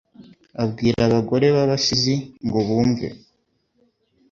Abwira 0.63 0.99
abagore 1.05 1.45
b'abasizi 1.55 2.15
ngo 2.45 2.59
bumve 2.67 3.07